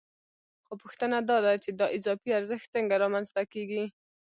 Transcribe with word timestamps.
خو 0.65 0.73
پوښتنه 0.81 1.17
دا 1.29 1.37
ده 1.45 1.53
چې 1.63 1.69
دا 1.79 1.87
اضافي 1.97 2.29
ارزښت 2.39 2.67
څنګه 2.75 2.95
رامنځته 3.03 3.41
کېږي 3.53 3.83